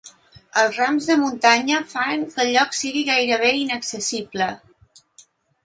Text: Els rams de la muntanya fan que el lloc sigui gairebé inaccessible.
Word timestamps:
Els 0.61 0.77
rams 0.79 1.09
de 1.09 1.17
la 1.17 1.21
muntanya 1.23 1.83
fan 1.91 2.25
que 2.33 2.41
el 2.45 2.51
lloc 2.55 2.75
sigui 2.79 3.05
gairebé 3.13 3.53
inaccessible. 3.61 4.51